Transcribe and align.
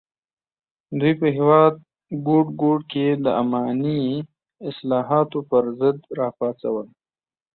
دوی 0.99 1.13
په 1.19 1.27
هېواد 1.37 1.73
ګوټ 2.27 2.47
ګوټ 2.61 2.81
کې 2.91 3.05
د 3.23 3.25
اماني 3.41 4.01
اصلاحاتو 4.69 5.39
پر 5.49 5.63
ضد 5.79 5.97
راپاڅول. 6.19 6.87